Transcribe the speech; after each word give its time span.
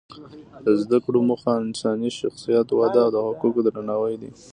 د 0.65 0.67
زده 0.81 0.97
کړو 1.05 1.19
موخه 1.29 1.51
انساني 1.65 2.09
شخصیت 2.19 2.67
وده 2.73 3.01
او 3.05 3.11
د 3.15 3.17
حقوقو 3.27 3.59
درناوی 3.65 4.15
دی. 4.21 4.31